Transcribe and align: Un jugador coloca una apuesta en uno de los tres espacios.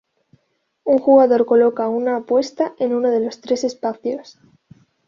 Un 0.83 0.97
jugador 0.97 1.45
coloca 1.45 1.87
una 1.87 2.15
apuesta 2.15 2.73
en 2.79 2.95
uno 2.95 3.11
de 3.11 3.19
los 3.19 3.39
tres 3.39 3.63
espacios. 3.63 4.39